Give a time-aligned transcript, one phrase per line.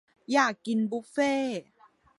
[0.31, 1.33] อยากกินบุฟเฟ่